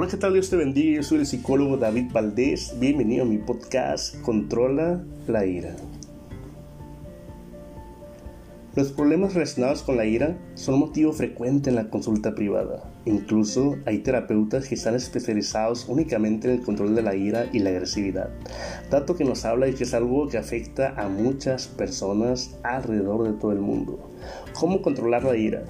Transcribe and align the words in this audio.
Hola, 0.00 0.08
¿qué 0.08 0.16
tal? 0.16 0.32
Dios 0.32 0.48
te 0.48 0.56
bendiga. 0.56 0.96
Yo 0.96 1.02
soy 1.02 1.18
el 1.18 1.26
psicólogo 1.26 1.76
David 1.76 2.10
Valdés. 2.10 2.74
Bienvenido 2.80 3.24
a 3.24 3.26
mi 3.26 3.36
podcast 3.36 4.18
Controla 4.22 5.04
la 5.26 5.44
ira. 5.44 5.76
Los 8.74 8.92
problemas 8.92 9.34
relacionados 9.34 9.82
con 9.82 9.98
la 9.98 10.06
ira 10.06 10.38
son 10.54 10.78
motivo 10.78 11.12
frecuente 11.12 11.68
en 11.68 11.76
la 11.76 11.90
consulta 11.90 12.34
privada. 12.34 12.90
Incluso 13.04 13.76
hay 13.84 13.98
terapeutas 13.98 14.68
que 14.68 14.74
están 14.74 14.94
especializados 14.94 15.86
únicamente 15.86 16.48
en 16.48 16.54
el 16.54 16.64
control 16.64 16.94
de 16.94 17.02
la 17.02 17.14
ira 17.14 17.50
y 17.52 17.58
la 17.58 17.68
agresividad, 17.68 18.30
dato 18.90 19.16
que 19.16 19.24
nos 19.24 19.44
habla 19.44 19.66
de 19.66 19.74
que 19.74 19.84
es 19.84 19.92
algo 19.92 20.28
que 20.28 20.38
afecta 20.38 20.94
a 20.96 21.10
muchas 21.10 21.68
personas 21.68 22.56
alrededor 22.62 23.24
de 23.24 23.38
todo 23.38 23.52
el 23.52 23.60
mundo. 23.60 24.10
¿Cómo 24.58 24.80
controlar 24.80 25.24
la 25.24 25.36
ira? 25.36 25.64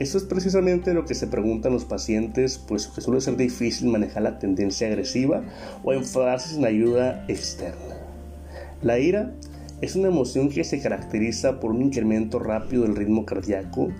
Eso 0.00 0.16
es 0.16 0.24
precisamente 0.24 0.94
lo 0.94 1.04
que 1.04 1.14
se 1.14 1.26
preguntan 1.26 1.74
los 1.74 1.84
pacientes, 1.84 2.58
pues 2.58 2.86
que 2.86 3.02
suele 3.02 3.20
ser 3.20 3.36
difícil 3.36 3.88
manejar 3.88 4.22
la 4.22 4.38
tendencia 4.38 4.86
agresiva 4.86 5.42
o 5.84 5.92
enfadarse 5.92 6.54
sin 6.54 6.64
ayuda 6.64 7.26
externa. 7.28 7.96
La 8.80 8.98
ira 8.98 9.34
es 9.82 9.96
una 9.96 10.08
emoción 10.08 10.48
que 10.48 10.64
se 10.64 10.80
caracteriza 10.80 11.60
por 11.60 11.72
un 11.72 11.82
incremento 11.82 12.38
rápido 12.38 12.84
del 12.84 12.96
ritmo 12.96 13.26
cardíaco, 13.26 13.90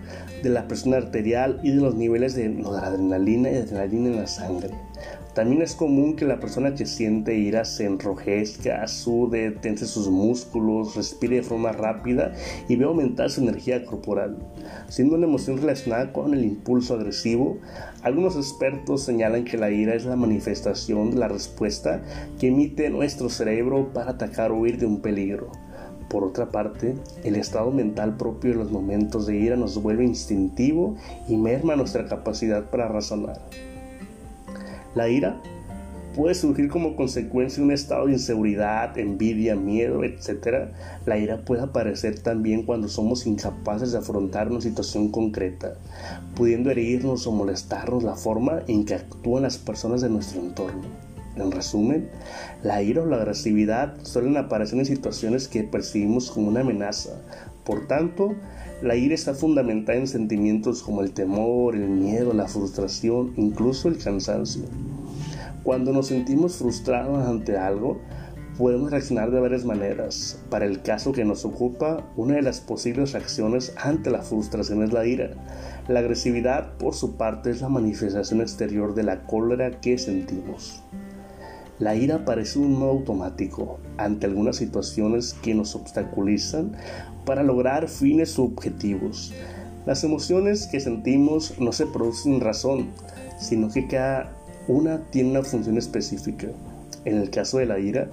de 0.43 0.49
la 0.49 0.67
presión 0.67 0.95
arterial 0.95 1.61
y 1.63 1.71
de 1.71 1.83
los 1.83 1.95
niveles 1.95 2.35
de 2.35 2.47
adrenalina 2.81 3.51
y 3.51 3.57
adrenalina 3.57 4.09
en 4.09 4.17
la 4.17 4.27
sangre. 4.27 4.71
También 5.35 5.63
es 5.63 5.77
común 5.77 6.17
que 6.17 6.25
la 6.25 6.41
persona 6.41 6.75
que 6.75 6.87
siente 6.87 7.37
ira 7.37 7.65
se 7.65 7.87
enrojezca, 7.87 8.87
sude, 8.89 9.53
tense 9.53 9.87
sus 9.87 10.09
músculos, 10.09 10.97
respire 10.97 11.37
de 11.37 11.43
forma 11.45 11.71
rápida 11.71 12.33
y 12.69 12.75
vea 12.75 12.89
aumentar 12.89 13.31
su 13.31 13.41
energía 13.41 13.85
corporal. 13.85 14.39
Siendo 14.89 15.15
una 15.15 15.27
emoción 15.27 15.59
relacionada 15.59 16.13
con 16.13 16.35
el 16.35 16.45
impulso 16.45 16.95
agresivo, 16.95 17.59
algunos 18.03 18.35
expertos 18.35 19.05
señalan 19.05 19.45
que 19.45 19.57
la 19.57 19.71
ira 19.71 19.95
es 19.95 20.05
la 20.05 20.17
manifestación 20.17 21.13
de 21.13 21.19
la 21.19 21.29
respuesta 21.29 22.03
que 22.41 22.49
emite 22.49 22.91
nuestro 22.91 23.29
cerebro 23.29 23.93
para 23.93 24.13
atacar 24.13 24.51
o 24.51 24.59
huir 24.59 24.79
de 24.79 24.87
un 24.87 25.01
peligro. 25.01 25.53
Por 26.09 26.25
otra 26.25 26.51
parte, 26.51 26.97
el 27.23 27.37
estado 27.37 27.71
mental 27.71 28.17
propio 28.17 28.51
de 28.51 28.57
los 28.57 28.73
momentos 28.73 29.27
de 29.27 29.37
ira 29.37 29.55
nos 29.55 29.81
vuelve 29.81 30.05
instintivo 30.05 30.97
y 31.29 31.37
merma 31.37 31.77
nuestra 31.77 32.07
capacidad 32.07 32.69
para 32.69 32.89
razonar. 32.89 33.41
La 34.95 35.09
ira 35.09 35.41
puede 36.15 36.35
surgir 36.35 36.69
como 36.69 36.97
consecuencia 36.97 37.59
de 37.59 37.65
un 37.65 37.73
estado 37.73 38.07
de 38.07 38.13
inseguridad, 38.13 38.99
envidia, 38.99 39.55
miedo, 39.55 40.03
etc. 40.03 40.71
La 41.07 41.19
ira 41.19 41.39
puede 41.45 41.63
aparecer 41.63 42.19
también 42.19 42.65
cuando 42.65 42.89
somos 42.89 43.27
incapaces 43.27 43.93
de 43.93 43.99
afrontar 43.99 44.51
una 44.51 44.61
situación 44.61 45.11
concreta, 45.11 45.75
pudiendo 46.35 46.71
herirnos 46.71 47.27
o 47.27 47.33
molestarnos 47.33 48.03
la 48.03 48.17
forma 48.17 48.61
en 48.67 48.85
que 48.85 48.95
actúan 48.95 49.45
las 49.45 49.59
personas 49.59 50.01
de 50.01 50.11
nuestro 50.11 50.41
entorno. 50.41 50.83
En 51.37 51.53
resumen, 51.53 52.11
la 52.63 52.83
ira 52.83 53.03
o 53.03 53.07
la 53.07 53.17
agresividad 53.17 53.95
suelen 54.03 54.37
aparecer 54.37 54.79
en 54.79 54.87
situaciones 54.87 55.47
que 55.47 55.63
percibimos 55.63 56.31
como 56.31 56.49
una 56.49 56.61
amenaza. 56.61 57.13
Por 57.65 57.87
tanto, 57.87 58.35
la 58.83 58.97
ira 58.97 59.15
está 59.15 59.35
fundamentada 59.35 59.99
en 59.99 60.07
sentimientos 60.07 60.83
como 60.83 61.03
el 61.03 61.13
temor, 61.13 61.75
el 61.75 61.89
miedo, 61.89 62.33
la 62.33 62.49
frustración, 62.49 63.35
incluso 63.37 63.89
el 63.89 63.99
cansancio. 63.99 64.63
Cuando 65.63 65.93
nos 65.93 66.07
sentimos 66.07 66.57
frustrados 66.57 67.27
ante 67.27 67.59
algo, 67.59 68.01
podemos 68.57 68.91
reaccionar 68.91 69.31
de 69.31 69.41
varias 69.41 69.67
maneras. 69.67 70.41
Para 70.49 70.65
el 70.65 70.81
caso 70.81 71.13
que 71.13 71.27
nos 71.27 71.45
ocupa, 71.45 72.11
una 72.17 72.37
de 72.37 72.43
las 72.43 72.61
posibles 72.61 73.13
reacciones 73.13 73.75
ante 73.77 74.11
la 74.11 74.23
frustración 74.23 74.83
es 74.83 74.95
la 74.95 75.07
ira. 75.07 75.33
La 75.87 76.01
agresividad, 76.01 76.79
por 76.79 76.95
su 76.95 77.17
parte, 77.17 77.51
es 77.51 77.61
la 77.61 77.69
manifestación 77.69 78.41
exterior 78.41 78.95
de 78.95 79.03
la 79.03 79.25
cólera 79.25 79.81
que 79.83 79.99
sentimos. 79.99 80.83
La 81.79 81.95
ira 81.95 82.25
parece 82.25 82.59
un 82.59 82.79
modo 82.79 82.91
automático 82.91 83.79
ante 84.05 84.27
algunas 84.27 84.57
situaciones 84.57 85.35
que 85.35 85.55
nos 85.55 85.75
obstaculizan 85.75 86.73
para 87.25 87.43
lograr 87.43 87.89
fines 87.89 88.39
u 88.39 88.45
objetivos. 88.45 89.33
Las 89.87 90.05
emociones 90.05 90.67
que 90.67 90.81
sentimos 90.81 91.55
no 91.59 91.73
se 91.73 91.87
producen 91.87 92.33
sin 92.33 92.41
razón, 92.41 92.89
sino 93.39 93.71
que 93.71 93.87
cada 93.87 94.33
una 94.69 94.99
tiene 95.11 95.31
una 95.31 95.43
función 95.43 95.79
específica. 95.79 96.49
En 97.05 97.17
el 97.17 97.31
caso 97.31 97.59
de 97.59 97.67
la 97.67 97.79
ira, 97.79 98.09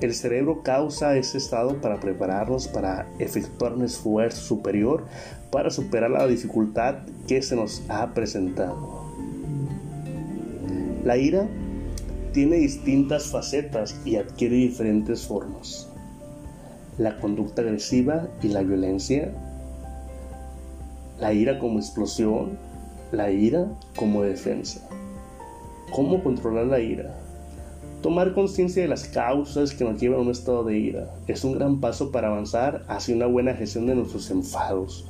el 0.00 0.14
cerebro 0.14 0.62
causa 0.62 1.16
ese 1.16 1.38
estado 1.38 1.80
para 1.80 2.00
prepararnos 2.00 2.68
para 2.68 3.06
efectuar 3.18 3.74
un 3.74 3.84
esfuerzo 3.84 4.40
superior 4.40 5.04
para 5.50 5.70
superar 5.70 6.10
la 6.10 6.26
dificultad 6.26 7.00
que 7.26 7.42
se 7.42 7.54
nos 7.54 7.82
ha 7.88 8.14
presentado. 8.14 9.04
La 11.04 11.16
ira 11.16 11.46
tiene 12.32 12.56
distintas 12.56 13.26
facetas 13.26 14.00
y 14.04 14.16
adquiere 14.16 14.56
diferentes 14.56 15.26
formas. 15.26 15.88
La 16.98 17.18
conducta 17.18 17.62
agresiva 17.62 18.28
y 18.42 18.48
la 18.48 18.62
violencia, 18.62 19.32
la 21.18 21.32
ira 21.32 21.58
como 21.58 21.78
explosión, 21.78 22.58
la 23.12 23.30
ira 23.30 23.66
como 23.96 24.22
defensa. 24.22 24.88
¿Cómo 25.92 26.22
controlar 26.22 26.66
la 26.66 26.80
ira? 26.80 27.16
Tomar 28.02 28.32
conciencia 28.32 28.82
de 28.82 28.88
las 28.88 29.08
causas 29.08 29.74
que 29.74 29.84
nos 29.84 30.00
llevan 30.00 30.20
a 30.20 30.22
un 30.22 30.30
estado 30.30 30.64
de 30.64 30.78
ira 30.78 31.10
es 31.26 31.44
un 31.44 31.52
gran 31.52 31.80
paso 31.80 32.10
para 32.12 32.28
avanzar 32.28 32.84
hacia 32.88 33.14
una 33.14 33.26
buena 33.26 33.54
gestión 33.54 33.86
de 33.86 33.94
nuestros 33.94 34.30
enfados. 34.30 35.06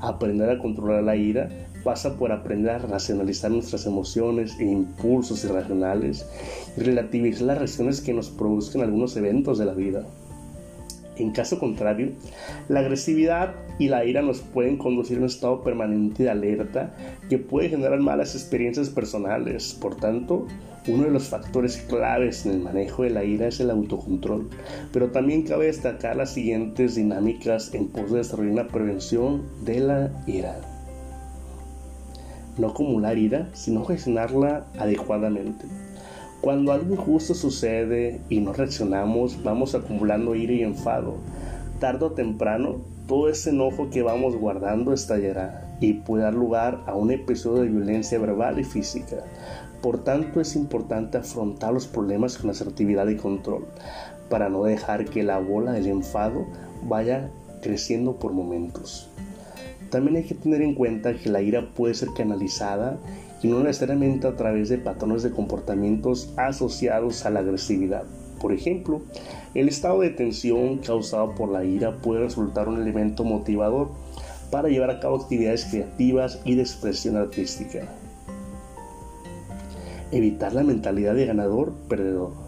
Aprender 0.00 0.50
a 0.50 0.58
controlar 0.58 1.04
la 1.04 1.16
ira 1.16 1.48
pasa 1.84 2.16
por 2.16 2.32
aprender 2.32 2.70
a 2.72 2.78
racionalizar 2.78 3.50
nuestras 3.50 3.86
emociones 3.86 4.58
e 4.58 4.64
impulsos 4.64 5.44
irracionales 5.44 6.26
y 6.76 6.80
relativizar 6.80 7.46
las 7.46 7.58
reacciones 7.58 8.00
que 8.00 8.14
nos 8.14 8.30
produzcan 8.30 8.82
algunos 8.82 9.16
eventos 9.16 9.58
de 9.58 9.66
la 9.66 9.74
vida. 9.74 10.04
En 11.16 11.30
caso 11.30 11.60
contrario, 11.60 12.10
la 12.68 12.80
agresividad 12.80 13.54
y 13.78 13.88
la 13.88 14.04
ira 14.04 14.22
nos 14.22 14.40
pueden 14.40 14.76
conducir 14.76 15.18
a 15.18 15.20
un 15.20 15.26
estado 15.26 15.62
permanente 15.62 16.24
de 16.24 16.30
alerta 16.30 16.94
que 17.28 17.38
puede 17.38 17.68
generar 17.68 18.00
malas 18.00 18.34
experiencias 18.34 18.88
personales. 18.90 19.78
Por 19.80 19.94
tanto, 19.94 20.48
uno 20.88 21.04
de 21.04 21.10
los 21.10 21.28
factores 21.28 21.76
claves 21.88 22.46
en 22.46 22.52
el 22.52 22.58
manejo 22.58 23.04
de 23.04 23.10
la 23.10 23.24
ira 23.24 23.46
es 23.46 23.60
el 23.60 23.70
autocontrol, 23.70 24.50
pero 24.92 25.10
también 25.12 25.42
cabe 25.42 25.66
destacar 25.66 26.16
las 26.16 26.34
siguientes 26.34 26.96
dinámicas 26.96 27.72
en 27.74 27.88
pos 27.88 28.10
de 28.10 28.18
desarrollar 28.18 28.52
una 28.52 28.68
prevención 28.68 29.44
de 29.64 29.80
la 29.80 30.24
ira. 30.26 30.73
No 32.58 32.68
acumular 32.68 33.18
ira, 33.18 33.48
sino 33.52 33.84
gestionarla 33.84 34.66
adecuadamente. 34.78 35.66
Cuando 36.40 36.72
algo 36.72 36.94
injusto 36.94 37.34
sucede 37.34 38.20
y 38.28 38.40
no 38.40 38.52
reaccionamos, 38.52 39.42
vamos 39.42 39.74
acumulando 39.74 40.34
ira 40.34 40.52
y 40.52 40.62
enfado. 40.62 41.14
Tardo 41.80 42.06
o 42.06 42.12
temprano, 42.12 42.76
todo 43.08 43.28
ese 43.28 43.50
enojo 43.50 43.88
que 43.90 44.02
vamos 44.02 44.36
guardando 44.36 44.92
estallará 44.92 45.76
y 45.80 45.94
puede 45.94 46.24
dar 46.24 46.34
lugar 46.34 46.82
a 46.86 46.94
un 46.94 47.10
episodio 47.10 47.62
de 47.62 47.68
violencia 47.68 48.18
verbal 48.18 48.58
y 48.58 48.64
física. 48.64 49.16
Por 49.82 50.02
tanto, 50.04 50.40
es 50.40 50.56
importante 50.56 51.18
afrontar 51.18 51.72
los 51.72 51.86
problemas 51.86 52.38
con 52.38 52.50
asertividad 52.50 53.08
y 53.08 53.16
control, 53.16 53.66
para 54.30 54.48
no 54.48 54.64
dejar 54.64 55.04
que 55.04 55.22
la 55.22 55.38
bola 55.38 55.72
del 55.72 55.88
enfado 55.88 56.46
vaya 56.82 57.30
creciendo 57.62 58.16
por 58.16 58.32
momentos. 58.32 59.10
También 59.90 60.16
hay 60.16 60.24
que 60.24 60.34
tener 60.34 60.62
en 60.62 60.74
cuenta 60.74 61.14
que 61.14 61.30
la 61.30 61.42
ira 61.42 61.70
puede 61.74 61.94
ser 61.94 62.08
canalizada 62.16 62.98
y 63.42 63.48
no 63.48 63.60
necesariamente 63.60 64.26
a 64.26 64.36
través 64.36 64.68
de 64.68 64.78
patrones 64.78 65.22
de 65.22 65.30
comportamientos 65.30 66.32
asociados 66.36 67.26
a 67.26 67.30
la 67.30 67.40
agresividad. 67.40 68.04
Por 68.40 68.52
ejemplo, 68.52 69.02
el 69.54 69.68
estado 69.68 70.00
de 70.00 70.10
tensión 70.10 70.78
causado 70.78 71.34
por 71.34 71.50
la 71.50 71.64
ira 71.64 71.98
puede 71.98 72.24
resultar 72.24 72.68
un 72.68 72.80
elemento 72.80 73.24
motivador 73.24 73.90
para 74.50 74.68
llevar 74.68 74.90
a 74.90 75.00
cabo 75.00 75.16
actividades 75.16 75.64
creativas 75.66 76.40
y 76.44 76.54
de 76.54 76.62
expresión 76.62 77.16
artística. 77.16 77.88
Evitar 80.12 80.52
la 80.52 80.62
mentalidad 80.62 81.14
de 81.14 81.26
ganador-perdedor. 81.26 82.43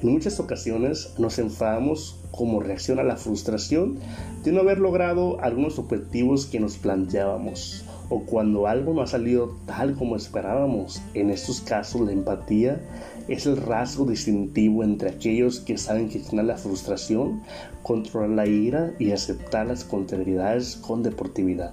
En 0.00 0.10
muchas 0.12 0.38
ocasiones 0.38 1.14
nos 1.18 1.40
enfadamos 1.40 2.20
como 2.30 2.60
reacción 2.60 3.00
a 3.00 3.02
la 3.02 3.16
frustración 3.16 3.98
de 4.44 4.52
no 4.52 4.60
haber 4.60 4.78
logrado 4.78 5.40
algunos 5.40 5.78
objetivos 5.80 6.46
que 6.46 6.60
nos 6.60 6.76
planteábamos 6.76 7.84
o 8.08 8.22
cuando 8.22 8.68
algo 8.68 8.94
no 8.94 9.02
ha 9.02 9.08
salido 9.08 9.56
tal 9.66 9.96
como 9.96 10.14
esperábamos. 10.14 11.02
En 11.14 11.30
estos 11.30 11.60
casos 11.60 12.02
la 12.02 12.12
empatía 12.12 12.80
es 13.26 13.46
el 13.46 13.56
rasgo 13.56 14.06
distintivo 14.06 14.84
entre 14.84 15.10
aquellos 15.10 15.58
que 15.58 15.76
saben 15.76 16.10
gestionar 16.10 16.46
la 16.46 16.56
frustración, 16.56 17.42
controlar 17.82 18.30
la 18.30 18.46
ira 18.46 18.94
y 19.00 19.10
aceptar 19.10 19.66
las 19.66 19.82
contrariedades 19.82 20.76
con 20.76 21.02
deportividad. 21.02 21.72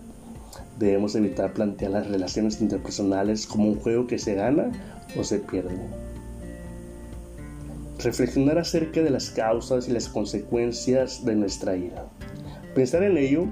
Debemos 0.80 1.16
evitar 1.16 1.54
plantear 1.54 1.92
las 1.92 2.08
relaciones 2.08 2.60
interpersonales 2.60 3.46
como 3.46 3.70
un 3.70 3.80
juego 3.80 4.08
que 4.08 4.18
se 4.18 4.34
gana 4.34 4.72
o 5.18 5.24
se 5.24 5.38
pierde. 5.40 5.78
Reflexionar 8.04 8.58
acerca 8.58 9.02
de 9.02 9.10
las 9.10 9.30
causas 9.30 9.88
y 9.88 9.92
las 9.92 10.10
consecuencias 10.10 11.26
de 11.26 11.36
nuestra 11.36 11.76
ira. 11.76 12.08
Pensar 12.74 13.04
en 13.04 13.18
ello 13.18 13.48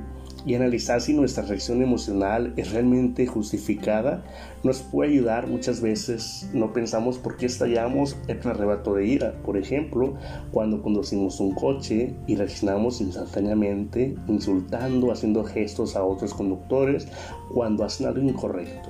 y 0.45 0.56
analizar 0.56 1.00
si 1.01 1.13
nuestra 1.13 1.44
reacción 1.44 1.81
emocional 1.81 2.54
es 2.57 2.72
realmente 2.72 3.25
justificada 3.25 4.24
nos 4.63 4.81
puede 4.81 5.12
ayudar 5.12 5.48
muchas 5.48 5.81
veces. 5.81 6.50
No 6.54 6.72
pensamos 6.72 7.18
por 7.18 7.36
qué 7.36 7.45
estallamos 7.45 8.16
en 8.28 8.40
un 8.44 8.48
arrebato 8.48 8.95
de 8.95 9.06
ira. 9.06 9.34
Por 9.44 9.57
ejemplo, 9.57 10.16
cuando 10.51 10.81
conducimos 10.81 11.40
un 11.40 11.54
coche 11.54 12.16
y 12.28 12.36
reaccionamos 12.36 13.01
instantáneamente 13.01 14.16
insultando, 14.28 15.12
haciendo 15.12 15.44
gestos 15.44 15.95
a 15.95 16.04
otros 16.04 16.34
conductores 16.34 17.07
cuando 17.54 17.84
hacen 17.84 18.07
algo 18.07 18.22
incorrecto. 18.22 18.90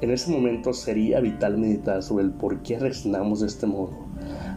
En 0.00 0.10
ese 0.10 0.30
momento 0.30 0.72
sería 0.72 1.20
vital 1.20 1.58
meditar 1.58 2.02
sobre 2.02 2.24
el 2.24 2.30
por 2.30 2.62
qué 2.62 2.78
reaccionamos 2.78 3.40
de 3.40 3.46
este 3.48 3.66
modo. 3.66 4.03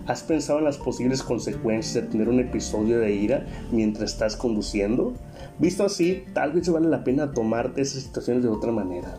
¿Has 0.08 0.24
pensado 0.24 0.60
en 0.60 0.66
las 0.66 0.78
posibles 0.78 1.22
consecuencias 1.22 1.96
de 1.96 2.10
tener 2.10 2.30
un 2.30 2.40
episodio 2.40 3.00
de 3.00 3.14
ira 3.14 3.46
mientras 3.74 4.14
estás 4.14 4.38
conduciendo? 4.38 5.14
Visto 5.60 5.84
así, 5.84 6.24
tal 6.34 6.54
vez 6.54 6.70
vale 6.70 6.88
la 6.88 7.04
pena 7.04 7.34
tomarte 7.34 7.82
esas 7.82 8.04
situaciones 8.04 8.44
de 8.44 8.50
otra 8.50 8.72
manera. 8.72 9.18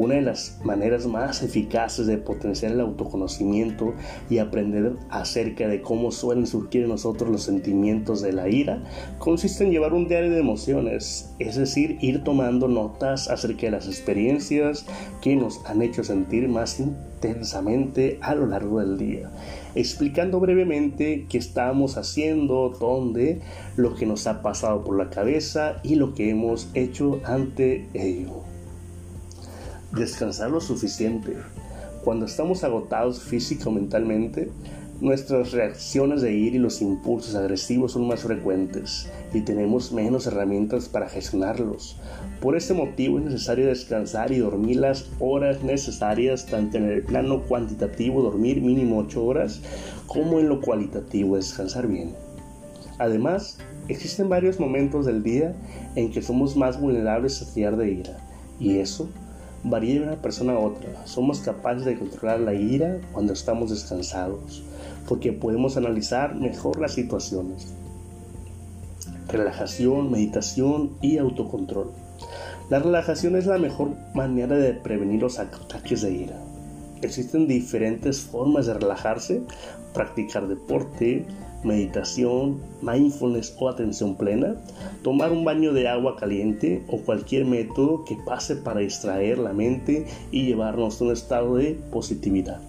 Una 0.00 0.14
de 0.14 0.22
las 0.22 0.58
maneras 0.64 1.06
más 1.06 1.42
eficaces 1.42 2.06
de 2.06 2.16
potenciar 2.16 2.72
el 2.72 2.80
autoconocimiento 2.80 3.92
y 4.30 4.38
aprender 4.38 4.94
acerca 5.10 5.68
de 5.68 5.82
cómo 5.82 6.10
suelen 6.10 6.46
surgir 6.46 6.84
en 6.84 6.88
nosotros 6.88 7.28
los 7.28 7.42
sentimientos 7.42 8.22
de 8.22 8.32
la 8.32 8.48
ira 8.48 8.82
consiste 9.18 9.62
en 9.62 9.72
llevar 9.72 9.92
un 9.92 10.08
diario 10.08 10.30
de 10.30 10.40
emociones, 10.40 11.34
es 11.38 11.56
decir, 11.56 11.98
ir 12.00 12.24
tomando 12.24 12.66
notas 12.66 13.28
acerca 13.28 13.66
de 13.66 13.72
las 13.72 13.88
experiencias 13.88 14.86
que 15.20 15.36
nos 15.36 15.60
han 15.66 15.82
hecho 15.82 16.02
sentir 16.02 16.48
más 16.48 16.80
intensamente 16.80 18.18
a 18.22 18.34
lo 18.34 18.46
largo 18.46 18.80
del 18.80 18.96
día, 18.96 19.30
explicando 19.74 20.40
brevemente 20.40 21.26
qué 21.28 21.36
estamos 21.36 21.98
haciendo, 21.98 22.70
dónde, 22.70 23.42
lo 23.76 23.94
que 23.96 24.06
nos 24.06 24.26
ha 24.26 24.40
pasado 24.40 24.82
por 24.82 24.96
la 24.96 25.10
cabeza 25.10 25.76
y 25.82 25.96
lo 25.96 26.14
que 26.14 26.30
hemos 26.30 26.70
hecho 26.72 27.20
ante 27.26 27.86
ello. 27.92 28.49
Descansar 29.92 30.50
lo 30.50 30.60
suficiente. 30.60 31.36
Cuando 32.04 32.26
estamos 32.26 32.62
agotados 32.62 33.20
física 33.22 33.68
o 33.68 33.72
mentalmente, 33.72 34.48
nuestras 35.00 35.50
reacciones 35.50 36.20
de 36.22 36.32
ir 36.32 36.54
y 36.54 36.58
los 36.58 36.80
impulsos 36.80 37.34
agresivos 37.34 37.92
son 37.92 38.06
más 38.06 38.20
frecuentes 38.20 39.10
y 39.34 39.40
tenemos 39.40 39.92
menos 39.92 40.28
herramientas 40.28 40.88
para 40.88 41.08
gestionarlos. 41.08 41.96
Por 42.40 42.54
este 42.54 42.72
motivo 42.72 43.18
es 43.18 43.24
necesario 43.24 43.66
descansar 43.66 44.30
y 44.30 44.38
dormir 44.38 44.76
las 44.76 45.10
horas 45.18 45.62
necesarias 45.64 46.46
tanto 46.46 46.76
en 46.76 46.84
el 46.84 47.02
plano 47.02 47.42
cuantitativo, 47.42 48.22
dormir 48.22 48.62
mínimo 48.62 48.98
8 48.98 49.24
horas, 49.24 49.60
como 50.06 50.38
en 50.38 50.48
lo 50.48 50.60
cualitativo, 50.60 51.34
descansar 51.34 51.88
bien. 51.88 52.14
Además, 52.98 53.58
existen 53.88 54.28
varios 54.28 54.60
momentos 54.60 55.04
del 55.04 55.22
día 55.24 55.54
en 55.96 56.12
que 56.12 56.22
somos 56.22 56.56
más 56.56 56.80
vulnerables 56.80 57.42
a 57.42 57.52
tirar 57.52 57.76
de 57.76 57.90
ira, 57.90 58.18
y 58.60 58.78
eso 58.78 59.08
varía 59.64 59.94
de 59.94 60.06
una 60.06 60.16
persona 60.16 60.54
a 60.54 60.58
otra. 60.58 61.06
Somos 61.06 61.40
capaces 61.40 61.84
de 61.84 61.98
controlar 61.98 62.40
la 62.40 62.54
ira 62.54 62.98
cuando 63.12 63.32
estamos 63.32 63.70
descansados, 63.70 64.62
porque 65.08 65.32
podemos 65.32 65.76
analizar 65.76 66.34
mejor 66.34 66.80
las 66.80 66.94
situaciones. 66.94 67.74
Relajación, 69.28 70.10
meditación 70.10 70.90
y 71.00 71.18
autocontrol. 71.18 71.90
La 72.68 72.78
relajación 72.78 73.36
es 73.36 73.46
la 73.46 73.58
mejor 73.58 73.90
manera 74.14 74.56
de 74.56 74.74
prevenir 74.74 75.20
los 75.20 75.38
ataques 75.38 76.02
de 76.02 76.12
ira. 76.12 76.38
Existen 77.02 77.48
diferentes 77.48 78.20
formas 78.20 78.66
de 78.66 78.74
relajarse, 78.74 79.42
practicar 79.94 80.46
deporte, 80.46 81.24
meditación, 81.64 82.60
mindfulness 82.82 83.54
o 83.58 83.68
atención 83.68 84.16
plena, 84.16 84.56
tomar 85.02 85.32
un 85.32 85.44
baño 85.44 85.72
de 85.72 85.88
agua 85.88 86.16
caliente 86.16 86.82
o 86.88 86.98
cualquier 86.98 87.44
método 87.44 88.04
que 88.04 88.16
pase 88.26 88.56
para 88.56 88.80
distraer 88.80 89.38
la 89.38 89.52
mente 89.52 90.06
y 90.30 90.46
llevarnos 90.46 91.00
a 91.00 91.04
un 91.04 91.12
estado 91.12 91.56
de 91.56 91.78
positividad. 91.90 92.60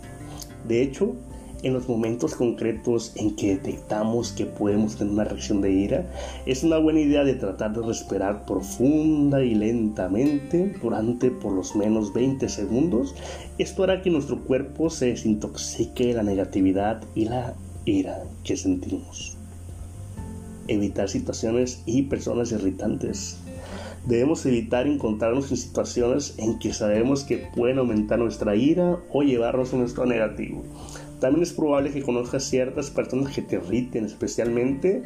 De 0.68 0.82
hecho, 0.82 1.16
en 1.64 1.74
los 1.74 1.88
momentos 1.88 2.36
concretos 2.36 3.14
en 3.16 3.36
que 3.36 3.56
detectamos 3.56 4.32
que 4.32 4.46
podemos 4.46 4.96
tener 4.96 5.14
una 5.14 5.24
reacción 5.24 5.62
de 5.62 5.72
ira, 5.72 6.06
es 6.46 6.64
una 6.64 6.78
buena 6.78 7.02
idea 7.02 7.24
de 7.24 7.36
tratar 7.36 7.74
de 7.74 7.86
respirar 7.86 8.46
profunda 8.46 9.44
y 9.44 9.54
lentamente 9.54 10.76
durante 10.82 11.30
por 11.30 11.54
lo 11.54 11.62
menos 11.76 12.14
20 12.14 12.50
segundos. 12.50 13.16
Esto 13.58 13.84
hará 13.84 14.02
que 14.02 14.10
nuestro 14.10 14.40
cuerpo 14.44 14.90
se 14.90 15.08
desintoxique 15.08 16.08
de 16.08 16.14
la 16.14 16.24
negatividad 16.24 17.04
y 17.16 17.26
la 17.26 17.54
ira 17.86 18.24
que 18.44 18.58
sentimos. 18.58 19.38
Evitar 20.68 21.10
situaciones 21.10 21.82
y 21.86 22.04
personas 22.04 22.52
irritantes. 22.52 23.38
Debemos 24.06 24.46
evitar 24.46 24.88
encontrarnos 24.88 25.52
en 25.52 25.58
situaciones 25.58 26.36
en 26.38 26.58
que 26.60 26.74
sabemos 26.74 27.24
que 27.24 27.38
pueden 27.56 27.78
aumentar 27.78 28.20
nuestra 28.20 28.56
ira 28.56 28.98
o 29.12 29.22
llevarnos 29.22 29.74
a 29.74 29.78
un 29.78 29.86
estado 29.86 30.08
negativo. 30.08 30.64
También 31.20 31.44
es 31.44 31.54
probable 31.54 31.92
que 31.92 32.02
conozcas 32.02 32.44
ciertas 32.44 32.90
personas 32.90 33.34
que 33.34 33.44
te 33.44 33.58
irriten, 33.58 34.06
especialmente 34.06 35.04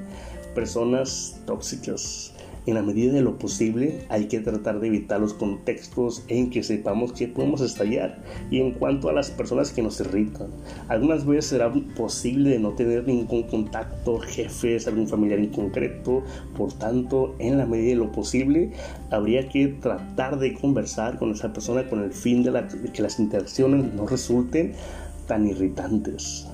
personas 0.54 1.42
tóxicas. 1.45 2.34
En 2.65 2.73
la 2.73 2.81
medida 2.81 3.13
de 3.13 3.21
lo 3.21 3.38
posible 3.38 4.06
hay 4.09 4.25
que 4.25 4.39
tratar 4.39 4.79
de 4.79 4.88
evitar 4.88 5.19
los 5.19 5.33
contextos 5.33 6.23
en 6.29 6.50
que 6.50 6.63
sepamos 6.63 7.13
que 7.13 7.27
podemos 7.27 7.62
estallar. 7.62 8.23
Y 8.50 8.59
en 8.59 8.71
cuanto 8.71 9.09
a 9.09 9.13
las 9.13 9.29
personas 9.29 9.71
que 9.71 9.83
nos 9.83 10.00
irritan, 10.00 10.47
algunas 10.88 11.25
veces 11.25 11.45
será 11.45 11.71
posible 11.95 12.57
no 12.57 12.71
tener 12.71 13.07
ningún 13.07 13.44
contacto, 13.44 14.19
jefes, 14.19 14.88
algún 14.88 15.07
familiar 15.07 15.39
en 15.39 15.51
concreto. 15.51 16.23
Por 16.57 16.73
tanto, 16.73 17.35
en 17.38 17.57
la 17.57 17.65
medida 17.67 17.89
de 17.89 17.95
lo 17.95 18.12
posible 18.12 18.71
habría 19.11 19.47
que 19.47 19.68
tratar 19.68 20.39
de 20.39 20.53
conversar 20.56 21.19
con 21.19 21.31
esa 21.31 21.53
persona 21.53 21.88
con 21.88 22.03
el 22.03 22.11
fin 22.11 22.41
de, 22.41 22.51
de 22.51 22.91
que 22.91 23.01
las 23.01 23.19
interacciones 23.19 23.94
no 23.94 24.07
resulten 24.07 24.73
tan 25.27 25.47
irritantes. 25.47 26.47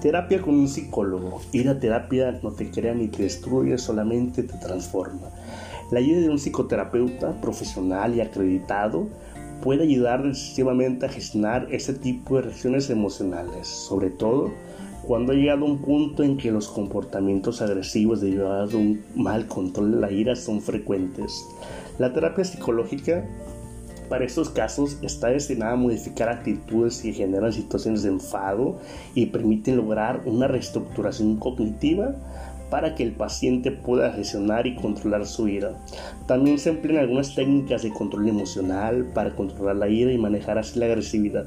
Terapia 0.00 0.40
con 0.40 0.54
un 0.54 0.68
psicólogo. 0.68 1.40
Ir 1.52 1.68
a 1.68 1.80
terapia 1.80 2.38
no 2.42 2.52
te 2.52 2.70
crea 2.70 2.94
ni 2.94 3.08
te 3.08 3.24
destruye, 3.24 3.78
solamente 3.78 4.44
te 4.44 4.56
transforma. 4.58 5.30
La 5.90 5.98
ayuda 5.98 6.20
de 6.20 6.30
un 6.30 6.38
psicoterapeuta 6.38 7.40
profesional 7.40 8.14
y 8.14 8.20
acreditado 8.20 9.08
puede 9.62 9.82
ayudar 9.82 10.22
decisivamente 10.22 11.06
a 11.06 11.08
gestionar 11.08 11.66
ese 11.72 11.94
tipo 11.94 12.36
de 12.36 12.42
reacciones 12.42 12.90
emocionales, 12.90 13.66
sobre 13.66 14.10
todo 14.10 14.52
cuando 15.04 15.32
ha 15.32 15.36
llegado 15.36 15.64
un 15.64 15.78
punto 15.78 16.22
en 16.22 16.36
que 16.36 16.52
los 16.52 16.68
comportamientos 16.68 17.60
agresivos 17.60 18.20
derivados 18.20 18.70
de 18.70 18.76
un 18.76 19.02
mal 19.16 19.46
control 19.46 19.92
de 19.92 20.00
la 20.00 20.12
ira 20.12 20.36
son 20.36 20.60
frecuentes. 20.60 21.44
La 21.98 22.12
terapia 22.12 22.44
psicológica 22.44 23.24
para 24.08 24.24
estos 24.24 24.50
casos 24.50 24.98
está 25.02 25.28
destinada 25.28 25.72
a 25.72 25.76
modificar 25.76 26.28
actitudes 26.28 27.00
que 27.00 27.12
generan 27.12 27.52
situaciones 27.52 28.02
de 28.02 28.10
enfado 28.10 28.78
y 29.14 29.26
permiten 29.26 29.76
lograr 29.76 30.22
una 30.24 30.48
reestructuración 30.48 31.36
cognitiva 31.36 32.14
para 32.70 32.94
que 32.94 33.02
el 33.02 33.12
paciente 33.12 33.70
pueda 33.70 34.12
gestionar 34.12 34.66
y 34.66 34.76
controlar 34.76 35.26
su 35.26 35.48
ira. 35.48 35.72
También 36.26 36.58
se 36.58 36.70
emplean 36.70 37.02
algunas 37.02 37.34
técnicas 37.34 37.82
de 37.82 37.92
control 37.92 38.28
emocional 38.28 39.06
para 39.14 39.34
controlar 39.34 39.76
la 39.76 39.88
ira 39.88 40.12
y 40.12 40.18
manejar 40.18 40.58
así 40.58 40.78
la 40.78 40.86
agresividad. 40.86 41.46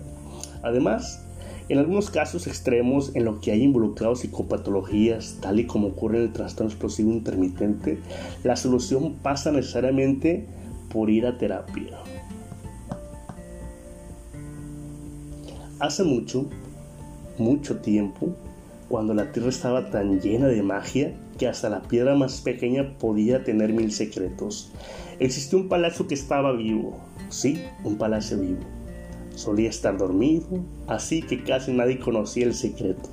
Además, 0.63 1.24
en 1.70 1.77
algunos 1.77 2.10
casos 2.10 2.48
extremos 2.48 3.15
en 3.15 3.25
los 3.25 3.39
que 3.39 3.51
hay 3.51 3.63
involucrados 3.63 4.22
psicopatologías, 4.22 5.38
tal 5.41 5.60
y 5.60 5.68
como 5.68 5.89
ocurre 5.89 6.18
en 6.18 6.24
el 6.24 6.34
trastorno 6.34 6.70
explosivo 6.70 7.12
intermitente, 7.12 8.00
la 8.44 8.56
solución 8.56 9.15
pasa 9.22 9.51
necesariamente 9.51 10.48
por 10.91 11.10
ir 11.10 11.25
a 11.25 11.38
terapia. 11.38 11.98
Hace 15.82 16.04
mucho, 16.04 16.46
mucho 17.40 17.78
tiempo, 17.78 18.36
cuando 18.88 19.16
la 19.16 19.32
tierra 19.32 19.50
estaba 19.50 19.90
tan 19.90 20.22
llena 20.22 20.46
de 20.46 20.62
magia 20.62 21.16
que 21.40 21.48
hasta 21.48 21.70
la 21.70 21.82
piedra 21.82 22.14
más 22.14 22.40
pequeña 22.42 23.00
podía 23.00 23.44
tener 23.44 23.74
mil 23.74 23.92
secretos, 23.92 24.72
existió 25.18 25.58
un 25.58 25.70
palacio 25.70 26.08
que 26.08 26.14
estaba 26.14 26.52
vivo, 26.52 27.00
sí, 27.30 27.64
un 27.84 27.98
palacio 27.98 28.38
vivo. 28.38 28.60
Solía 29.34 29.72
estar 29.72 29.98
dormido, 29.98 30.46
así 30.86 31.24
que 31.24 31.44
casi 31.44 31.74
nadie 31.74 32.00
conocía 32.00 32.46
el 32.46 32.54
secreto. 32.54 33.10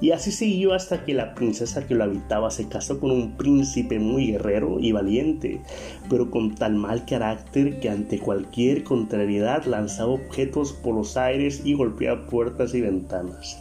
Y 0.00 0.12
así 0.12 0.30
siguió 0.30 0.74
hasta 0.74 1.04
que 1.04 1.12
la 1.12 1.34
princesa 1.34 1.86
que 1.86 1.94
lo 1.94 2.04
habitaba 2.04 2.50
se 2.50 2.68
casó 2.68 3.00
con 3.00 3.10
un 3.10 3.36
príncipe 3.36 3.98
muy 3.98 4.28
guerrero 4.28 4.78
y 4.78 4.92
valiente, 4.92 5.60
pero 6.08 6.30
con 6.30 6.54
tal 6.54 6.76
mal 6.76 7.04
carácter 7.04 7.80
que 7.80 7.90
ante 7.90 8.20
cualquier 8.20 8.84
contrariedad 8.84 9.64
lanzaba 9.64 10.12
objetos 10.12 10.72
por 10.72 10.94
los 10.94 11.16
aires 11.16 11.62
y 11.64 11.74
golpeaba 11.74 12.26
puertas 12.26 12.74
y 12.74 12.80
ventanas. 12.80 13.58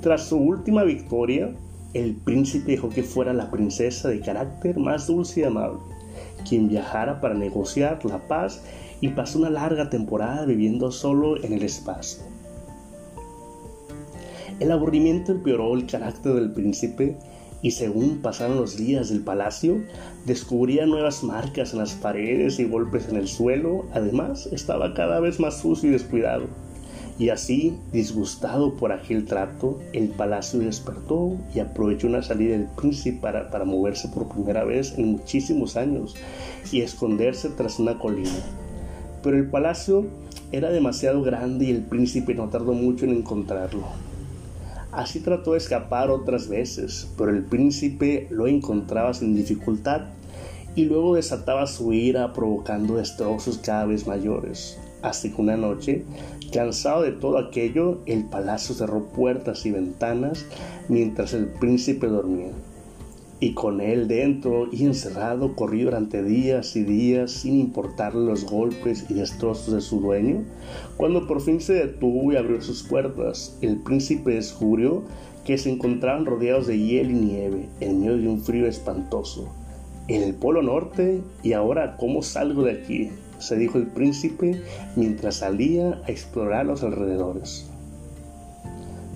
Tras 0.00 0.28
su 0.28 0.38
última 0.38 0.84
victoria, 0.84 1.54
el 1.92 2.14
príncipe 2.14 2.72
dejó 2.72 2.88
que 2.88 3.02
fuera 3.02 3.34
la 3.34 3.50
princesa 3.50 4.08
de 4.08 4.20
carácter 4.20 4.78
más 4.78 5.06
dulce 5.06 5.40
y 5.40 5.44
amable, 5.44 5.78
quien 6.48 6.68
viajara 6.68 7.20
para 7.20 7.34
negociar 7.34 8.04
la 8.04 8.26
paz 8.26 8.62
y 9.00 9.08
pasó 9.08 9.38
una 9.38 9.50
larga 9.50 9.90
temporada 9.90 10.46
viviendo 10.46 10.90
solo 10.90 11.36
en 11.44 11.52
el 11.52 11.62
espacio. 11.62 12.24
El 14.60 14.70
aburrimiento 14.70 15.32
empeoró 15.32 15.74
el 15.74 15.86
carácter 15.86 16.34
del 16.34 16.52
príncipe 16.52 17.16
y 17.60 17.72
según 17.72 18.18
pasaron 18.18 18.56
los 18.56 18.76
días 18.76 19.08
del 19.08 19.22
palacio, 19.22 19.80
descubría 20.26 20.86
nuevas 20.86 21.24
marcas 21.24 21.72
en 21.72 21.80
las 21.80 21.94
paredes 21.94 22.60
y 22.60 22.64
golpes 22.64 23.08
en 23.08 23.16
el 23.16 23.26
suelo, 23.26 23.86
además 23.92 24.46
estaba 24.52 24.94
cada 24.94 25.18
vez 25.18 25.40
más 25.40 25.58
sucio 25.58 25.88
y 25.88 25.92
descuidado. 25.92 26.44
Y 27.18 27.30
así, 27.30 27.76
disgustado 27.92 28.74
por 28.74 28.92
aquel 28.92 29.24
trato, 29.24 29.80
el 29.92 30.08
palacio 30.08 30.60
despertó 30.60 31.36
y 31.54 31.60
aprovechó 31.60 32.06
una 32.06 32.22
salida 32.22 32.52
del 32.52 32.66
príncipe 32.76 33.18
para, 33.20 33.50
para 33.50 33.64
moverse 33.64 34.08
por 34.08 34.28
primera 34.28 34.64
vez 34.64 34.96
en 34.98 35.12
muchísimos 35.12 35.76
años 35.76 36.14
y 36.70 36.80
esconderse 36.82 37.48
tras 37.50 37.78
una 37.80 37.98
colina. 37.98 38.30
Pero 39.22 39.36
el 39.36 39.48
palacio 39.48 40.06
era 40.52 40.70
demasiado 40.70 41.22
grande 41.22 41.64
y 41.64 41.70
el 41.70 41.82
príncipe 41.82 42.34
no 42.34 42.48
tardó 42.48 42.72
mucho 42.72 43.04
en 43.04 43.12
encontrarlo. 43.12 44.13
Así 44.94 45.20
trató 45.20 45.52
de 45.52 45.58
escapar 45.58 46.10
otras 46.10 46.48
veces, 46.48 47.08
pero 47.18 47.30
el 47.30 47.44
príncipe 47.44 48.28
lo 48.30 48.46
encontraba 48.46 49.12
sin 49.12 49.34
dificultad 49.34 50.02
y 50.76 50.84
luego 50.84 51.16
desataba 51.16 51.66
su 51.66 51.92
ira 51.92 52.32
provocando 52.32 52.96
destrozos 52.96 53.58
cada 53.58 53.86
vez 53.86 54.06
mayores. 54.06 54.78
Así 55.02 55.32
que 55.32 55.42
una 55.42 55.56
noche, 55.56 56.04
cansado 56.52 57.02
de 57.02 57.12
todo 57.12 57.38
aquello, 57.38 58.02
el 58.06 58.24
palacio 58.24 58.74
cerró 58.74 59.08
puertas 59.08 59.66
y 59.66 59.72
ventanas 59.72 60.46
mientras 60.88 61.34
el 61.34 61.46
príncipe 61.46 62.06
dormía 62.06 62.52
y 63.40 63.54
con 63.54 63.80
él 63.80 64.08
dentro 64.08 64.68
y 64.72 64.84
encerrado 64.84 65.54
corrió 65.54 65.86
durante 65.86 66.22
días 66.22 66.76
y 66.76 66.84
días 66.84 67.30
sin 67.30 67.58
importarle 67.58 68.24
los 68.24 68.44
golpes 68.44 69.06
y 69.08 69.14
destrozos 69.14 69.74
de 69.74 69.80
su 69.80 70.00
dueño. 70.00 70.44
Cuando 70.96 71.26
por 71.26 71.40
fin 71.40 71.60
se 71.60 71.74
detuvo 71.74 72.32
y 72.32 72.36
abrió 72.36 72.60
sus 72.62 72.82
puertas, 72.82 73.58
el 73.60 73.78
príncipe 73.78 74.32
descubrió 74.32 75.02
que 75.44 75.58
se 75.58 75.70
encontraban 75.70 76.26
rodeados 76.26 76.66
de 76.66 76.78
hielo 76.78 77.10
y 77.10 77.14
nieve 77.14 77.68
en 77.80 78.00
medio 78.00 78.16
de 78.16 78.28
un 78.28 78.40
frío 78.40 78.66
espantoso. 78.66 79.52
En 80.08 80.22
el 80.22 80.34
Polo 80.34 80.62
Norte, 80.62 81.20
¿y 81.42 81.52
ahora 81.52 81.96
cómo 81.96 82.22
salgo 82.22 82.62
de 82.62 82.72
aquí? 82.72 83.10
se 83.38 83.56
dijo 83.56 83.78
el 83.78 83.88
príncipe 83.88 84.62
mientras 84.96 85.36
salía 85.36 86.00
a 86.06 86.10
explorar 86.10 86.66
los 86.66 86.82
alrededores. 86.82 87.70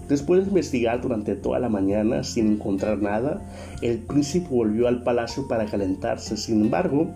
Después 0.09 0.41
de 0.41 0.49
investigar 0.49 1.03
durante 1.03 1.37
toda 1.37 1.59
la 1.59 1.69
mañana 1.69 2.25
sin 2.25 2.53
encontrar 2.53 3.03
nada, 3.03 3.43
el 3.83 3.99
príncipe 3.99 4.49
volvió 4.51 4.89
al 4.89 5.03
palacio 5.03 5.47
para 5.47 5.67
calentarse. 5.67 6.39
Sin 6.39 6.63
embargo, 6.63 7.09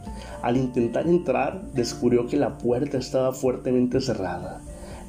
al 0.42 0.58
intentar 0.58 1.06
entrar, 1.06 1.62
descubrió 1.72 2.26
que 2.26 2.36
la 2.36 2.58
puerta 2.58 2.98
estaba 2.98 3.32
fuertemente 3.32 4.00
cerrada. 4.02 4.60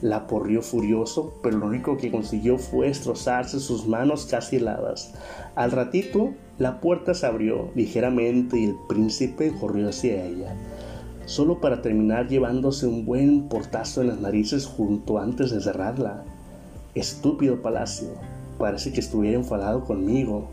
La 0.02 0.28
porrió 0.28 0.62
furioso, 0.62 1.34
pero 1.44 1.58
lo 1.58 1.66
único 1.68 1.98
que 1.98 2.12
consiguió 2.12 2.58
fue 2.58 2.88
destrozarse 2.88 3.60
sus 3.60 3.86
manos 3.86 4.26
casi 4.26 4.58
heladas. 4.58 5.14
Al 5.56 5.72
ratito, 5.72 6.32
la 6.58 6.80
puerta 6.80 7.14
se 7.14 7.26
abrió 7.26 7.70
ligeramente 7.76 8.60
y 8.60 8.66
el 8.66 8.76
príncipe 8.88 9.54
corrió 9.60 9.90
hacia 9.90 10.26
ella, 10.26 10.56
solo 11.26 11.60
para 11.60 11.82
terminar 11.82 12.28
llevándose 12.28 12.86
un 12.86 13.06
buen 13.06 13.48
portazo 13.50 14.02
en 14.02 14.08
las 14.08 14.20
narices 14.20 14.66
junto 14.66 15.20
antes 15.20 15.52
de 15.52 15.62
cerrarla. 15.62 16.24
Estúpido 16.96 17.62
palacio, 17.62 18.10
parece 18.60 18.94
que 18.94 19.00
estuviera 19.00 19.38
enfadado 19.38 19.84
conmigo, 19.84 20.48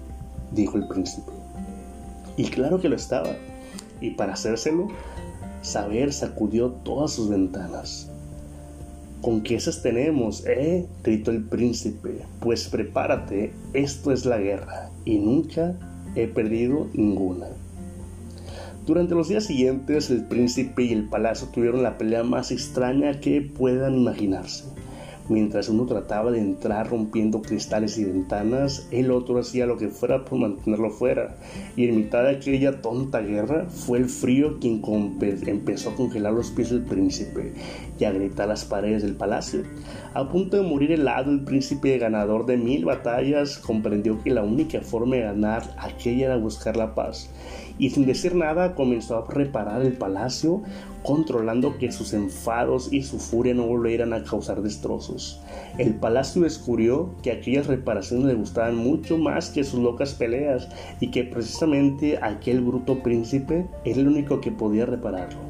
dijo 0.53 0.79
el 0.79 0.89
príncipe. 0.89 1.33
Y 2.37 2.45
claro 2.45 2.81
que 2.81 2.89
lo 2.89 2.97
estaba, 2.97 3.37
y 4.01 4.13
para 4.13 4.33
hacérselo, 4.33 4.89
Saber 5.63 6.15
sacudió 6.15 6.71
todas 6.71 7.13
sus 7.13 7.29
ventanas. 7.29 8.09
¿Con 9.21 9.43
qué 9.43 9.57
esas 9.57 9.83
tenemos, 9.83 10.47
eh? 10.47 10.87
gritó 11.05 11.31
el 11.31 11.45
príncipe. 11.45 12.23
Pues 12.41 12.69
prepárate, 12.69 13.53
esto 13.75 14.11
es 14.11 14.25
la 14.25 14.39
guerra, 14.39 14.89
y 15.05 15.19
nunca 15.19 15.75
he 16.15 16.27
perdido 16.27 16.89
ninguna. 16.95 17.49
Durante 18.87 19.15
los 19.15 19.29
días 19.29 19.45
siguientes, 19.45 20.09
el 20.09 20.25
príncipe 20.25 20.85
y 20.85 20.93
el 20.95 21.11
palacio 21.11 21.49
tuvieron 21.49 21.83
la 21.83 21.99
pelea 21.99 22.25
más 22.25 22.51
extraña 22.51 23.21
que 23.21 23.43
puedan 23.43 23.97
imaginarse. 23.97 24.65
Mientras 25.31 25.69
uno 25.69 25.87
trataba 25.87 26.33
de 26.33 26.41
entrar 26.41 26.91
rompiendo 26.91 27.41
cristales 27.41 27.97
y 27.99 28.05
ventanas, 28.05 28.89
el 28.91 29.13
otro 29.13 29.39
hacía 29.39 29.65
lo 29.65 29.79
que 29.79 29.89
fuera 29.89 30.25
por 30.25 30.41
mantenerlo 30.41 30.91
fuera. 30.91 31.37
Y 31.77 31.87
en 31.87 31.95
mitad 31.95 32.25
de 32.25 32.31
aquella 32.31 32.83
tonta 32.83 33.21
guerra, 33.21 33.67
fue 33.69 33.99
el 33.99 34.07
frío 34.07 34.59
quien 34.59 34.83
empezó 35.47 35.91
a 35.91 35.95
congelar 35.95 36.33
los 36.33 36.51
pies 36.51 36.71
del 36.71 36.83
príncipe 36.83 37.53
y 37.97 38.05
a 38.05 38.11
gritar 38.11 38.49
las 38.49 38.65
paredes 38.65 39.05
del 39.05 39.15
palacio. 39.15 39.63
A 40.15 40.29
punto 40.29 40.57
de 40.57 40.65
morir 40.65 40.91
helado, 40.91 41.31
el 41.31 41.45
príncipe 41.45 41.97
ganador 41.99 42.45
de 42.45 42.57
mil 42.57 42.85
batallas 42.85 43.57
comprendió 43.59 44.21
que 44.25 44.31
la 44.31 44.43
única 44.43 44.81
forma 44.81 45.15
de 45.15 45.23
ganar 45.23 45.63
aquella 45.79 46.27
era 46.27 46.37
buscar 46.39 46.77
la 46.77 46.97
paz 46.97 47.31
y 47.81 47.89
sin 47.91 48.05
decir 48.05 48.35
nada 48.35 48.75
comenzó 48.75 49.17
a 49.17 49.27
reparar 49.27 49.81
el 49.81 49.95
palacio, 49.95 50.63
controlando 51.03 51.79
que 51.79 51.91
sus 51.91 52.13
enfados 52.13 52.93
y 52.93 53.03
su 53.03 53.19
furia 53.19 53.55
no 53.55 53.67
volvieran 53.67 54.13
a 54.13 54.23
causar 54.23 54.61
destrozos. 54.61 55.41
El 55.79 55.95
palacio 55.95 56.43
descubrió 56.43 57.15
que 57.23 57.33
aquellas 57.33 57.67
reparaciones 57.67 58.27
le 58.27 58.35
gustaban 58.35 58.77
mucho 58.77 59.17
más 59.17 59.49
que 59.49 59.65
sus 59.65 59.81
locas 59.81 60.13
peleas 60.13 60.69
y 61.01 61.11
que 61.11 61.25
precisamente 61.25 62.19
aquel 62.21 62.61
bruto 62.61 63.03
príncipe 63.03 63.67
era 63.87 63.99
el 63.99 64.09
único 64.09 64.43
que 64.43 64.53
podía 64.53 64.85
repararlo. 64.85 65.41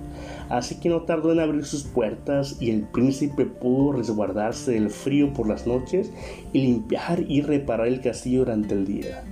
Así 0.49 0.77
que 0.77 0.89
no 0.89 1.03
tardó 1.03 1.33
en 1.33 1.41
abrir 1.41 1.65
sus 1.65 1.83
puertas 1.83 2.57
y 2.61 2.71
el 2.71 2.83
príncipe 2.83 3.45
pudo 3.45 3.93
resguardarse 3.93 4.73
del 4.73 4.91
frío 4.91 5.33
por 5.33 5.49
las 5.49 5.67
noches 5.67 6.13
y 6.53 6.63
limpiar 6.63 7.25
y 7.27 7.41
reparar 7.43 7.89
el 7.89 8.01
castillo 8.01 8.41
durante 8.41 8.75
el 8.75 8.87
día. 8.87 9.25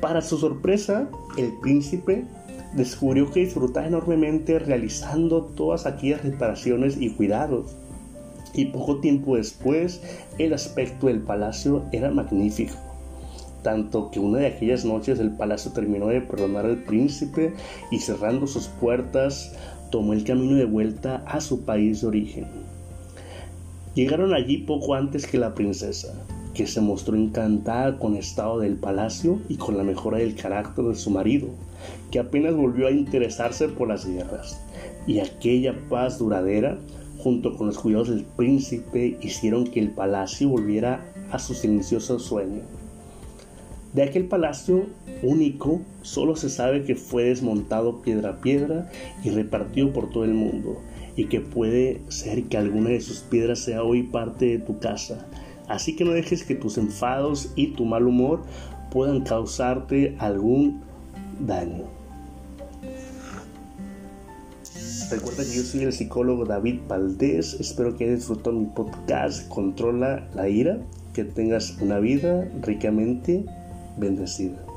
Para 0.00 0.22
su 0.22 0.38
sorpresa, 0.38 1.10
el 1.36 1.52
príncipe 1.60 2.24
descubrió 2.74 3.30
que 3.30 3.40
disfrutaba 3.40 3.86
enormemente 3.86 4.58
realizando 4.58 5.44
todas 5.44 5.86
aquellas 5.86 6.22
reparaciones 6.22 6.96
y 6.98 7.10
cuidados. 7.10 7.76
Y 8.54 8.66
poco 8.66 9.00
tiempo 9.00 9.36
después, 9.36 10.02
el 10.38 10.54
aspecto 10.54 11.06
del 11.08 11.20
palacio 11.20 11.84
era 11.92 12.10
magnífico. 12.10 12.74
Tanto 13.62 14.10
que 14.10 14.20
una 14.20 14.38
de 14.38 14.46
aquellas 14.46 14.86
noches 14.86 15.18
el 15.18 15.32
palacio 15.32 15.72
terminó 15.72 16.06
de 16.06 16.22
perdonar 16.22 16.64
al 16.64 16.78
príncipe 16.78 17.52
y 17.90 17.98
cerrando 17.98 18.46
sus 18.46 18.68
puertas, 18.68 19.52
tomó 19.90 20.14
el 20.14 20.24
camino 20.24 20.56
de 20.56 20.64
vuelta 20.64 21.22
a 21.26 21.40
su 21.42 21.64
país 21.64 22.00
de 22.00 22.06
origen. 22.06 22.46
Llegaron 23.94 24.32
allí 24.32 24.58
poco 24.58 24.94
antes 24.94 25.26
que 25.26 25.36
la 25.36 25.54
princesa, 25.54 26.14
que 26.54 26.66
se 26.66 26.80
mostró 26.80 27.16
encantada 27.16 27.98
con 27.98 28.14
el 28.14 28.20
estado 28.20 28.60
del 28.60 28.76
palacio 28.76 29.40
y 29.48 29.56
con 29.56 29.76
la 29.76 29.84
mejora 29.84 30.18
del 30.18 30.34
carácter 30.34 30.84
de 30.84 30.94
su 30.94 31.10
marido, 31.10 31.48
que 32.10 32.18
apenas 32.18 32.54
volvió 32.54 32.86
a 32.86 32.92
interesarse 32.92 33.68
por 33.68 33.88
las 33.88 34.06
guerras. 34.06 34.60
Y 35.06 35.20
aquella 35.20 35.74
paz 35.88 36.18
duradera, 36.18 36.78
junto 37.18 37.56
con 37.56 37.68
los 37.68 37.78
cuidados 37.78 38.08
del 38.08 38.24
príncipe, 38.24 39.18
hicieron 39.20 39.64
que 39.64 39.80
el 39.80 39.90
palacio 39.90 40.48
volviera 40.48 41.04
a 41.30 41.38
su 41.38 41.54
silencioso 41.54 42.18
sueño. 42.18 42.62
De 43.92 44.04
aquel 44.04 44.26
palacio 44.26 44.86
único 45.22 45.80
solo 46.02 46.36
se 46.36 46.48
sabe 46.48 46.84
que 46.84 46.94
fue 46.94 47.24
desmontado 47.24 48.02
piedra 48.02 48.30
a 48.30 48.40
piedra 48.40 48.90
y 49.24 49.30
repartido 49.30 49.92
por 49.92 50.10
todo 50.10 50.24
el 50.24 50.34
mundo, 50.34 50.80
y 51.16 51.24
que 51.24 51.40
puede 51.40 52.00
ser 52.08 52.44
que 52.44 52.56
alguna 52.56 52.90
de 52.90 53.00
sus 53.00 53.18
piedras 53.18 53.58
sea 53.58 53.82
hoy 53.82 54.04
parte 54.04 54.46
de 54.46 54.58
tu 54.58 54.78
casa, 54.78 55.26
Así 55.70 55.94
que 55.94 56.04
no 56.04 56.10
dejes 56.10 56.42
que 56.42 56.56
tus 56.56 56.78
enfados 56.78 57.52
y 57.54 57.68
tu 57.68 57.84
mal 57.84 58.04
humor 58.04 58.42
puedan 58.90 59.20
causarte 59.20 60.16
algún 60.18 60.82
daño. 61.38 61.84
Recuerda 65.12 65.44
que 65.44 65.56
yo 65.56 65.62
soy 65.62 65.82
el 65.82 65.92
psicólogo 65.92 66.44
David 66.44 66.80
Valdés. 66.88 67.54
Espero 67.60 67.96
que 67.96 68.04
hayas 68.04 68.18
disfrutado 68.18 68.56
mi 68.56 68.66
podcast 68.66 69.48
Controla 69.48 70.28
la 70.34 70.48
ira. 70.48 70.78
Que 71.14 71.22
tengas 71.22 71.76
una 71.80 72.00
vida 72.00 72.48
ricamente 72.62 73.44
bendecida. 73.96 74.69